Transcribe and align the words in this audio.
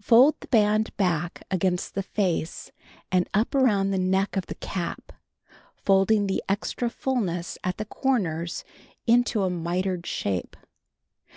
Fold 0.00 0.38
the 0.38 0.58
l)and 0.58 0.96
back 0.96 1.42
agamst 1.50 1.94
the 1.94 2.02
face 2.04 2.70
and 3.10 3.28
up 3.34 3.52
around 3.52 3.90
the 3.90 3.98
neck 3.98 4.36
of 4.36 4.46
the 4.46 4.54
cap, 4.54 5.10
folding 5.74 6.28
the 6.28 6.40
extra 6.48 6.88
fulness 6.88 7.58
at 7.64 7.76
the 7.76 7.84
corners 7.84 8.62
into 9.08 9.42
a 9.42 9.50
mitered 9.50 10.06
shape. 10.06 10.56